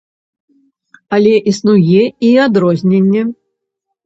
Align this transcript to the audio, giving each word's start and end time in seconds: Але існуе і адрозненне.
Але 1.17 1.33
існуе 1.51 2.01
і 2.31 2.33
адрозненне. 2.47 3.23